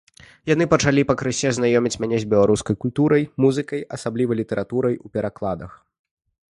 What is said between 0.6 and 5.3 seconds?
пачалі пакрысе знаёміць мяне з беларускай культурай, музыкай асабліва, літаратурай у